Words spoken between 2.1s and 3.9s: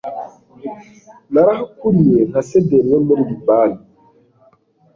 nka sederi yo muri libani